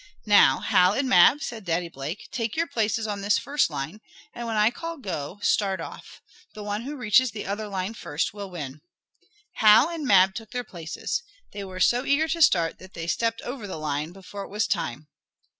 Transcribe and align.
"Now, 0.25 0.61
Hal 0.61 0.93
and 0.93 1.07
Mab," 1.07 1.43
said 1.43 1.63
Daddy 1.63 1.87
Blake, 1.87 2.27
"take 2.31 2.55
your 2.55 2.65
places 2.65 3.05
on 3.05 3.21
this 3.21 3.37
first 3.37 3.69
line. 3.69 4.01
And 4.33 4.47
when 4.47 4.55
I 4.55 4.71
call 4.71 4.97
'Go!' 4.97 5.37
start 5.43 5.79
off. 5.79 6.23
The 6.55 6.63
one 6.63 6.81
who 6.81 6.95
reaches 6.95 7.29
the 7.29 7.45
other 7.45 7.67
line 7.67 7.93
first 7.93 8.33
will 8.33 8.49
win." 8.49 8.81
Hal 9.57 9.91
and 9.91 10.07
Mab 10.07 10.33
took 10.33 10.49
their 10.49 10.63
places. 10.63 11.21
They 11.51 11.63
were 11.63 11.79
so 11.79 12.03
eager 12.03 12.27
to 12.29 12.41
start 12.41 12.79
that 12.79 12.95
they 12.95 13.05
stepped 13.05 13.41
over 13.43 13.67
the 13.67 13.77
line, 13.77 14.11
before 14.11 14.41
it 14.41 14.49
was 14.49 14.65
time. 14.65 15.07